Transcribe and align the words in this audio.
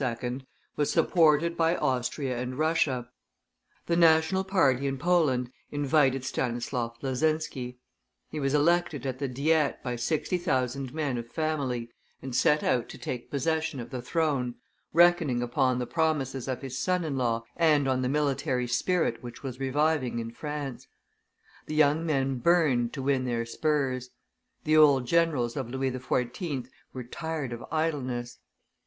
was 0.77 0.91
supported 0.91 1.55
by 1.55 1.75
Austria 1.75 2.39
and 2.39 2.57
Russia; 2.57 3.11
the 3.85 3.95
national 3.95 4.43
party 4.43 4.87
in 4.87 4.97
Poland 4.97 5.51
invited 5.69 6.25
Stanislaus 6.25 6.97
Leckzinski; 7.03 7.77
he 8.27 8.39
was 8.39 8.55
elected 8.55 9.05
at 9.05 9.19
the 9.19 9.27
Diet 9.27 9.77
by 9.83 9.95
sixty 9.95 10.39
thousand 10.39 10.91
men 10.91 11.19
of 11.19 11.27
family, 11.31 11.91
and 12.19 12.35
set 12.35 12.63
out 12.63 12.89
to 12.89 12.97
take 12.97 13.29
possession 13.29 13.79
of 13.79 13.91
the 13.91 14.01
throne, 14.01 14.55
reckoning 14.91 15.43
upon 15.43 15.77
the 15.77 15.85
promises 15.85 16.47
of 16.47 16.63
his 16.63 16.79
son 16.79 17.03
in 17.03 17.15
law, 17.15 17.43
and 17.55 17.87
on 17.87 18.01
the 18.01 18.09
military 18.09 18.65
spirit 18.65 19.21
which 19.21 19.43
was 19.43 19.59
reviving 19.59 20.17
in 20.17 20.31
France. 20.31 20.87
The 21.67 21.75
young 21.75 22.03
men 22.07 22.39
burned 22.39 22.91
to 22.93 23.03
win 23.03 23.25
their 23.25 23.45
spurs; 23.45 24.09
the 24.63 24.75
old 24.75 25.05
generals 25.05 25.55
of 25.55 25.69
Louis 25.69 25.91
XIV. 25.91 26.69
were 26.91 27.03
tired 27.03 27.53
of 27.53 27.63
idleness. 27.71 28.39